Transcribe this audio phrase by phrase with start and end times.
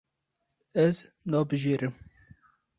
[0.85, 0.95] Ez
[1.29, 1.93] nabijêrim.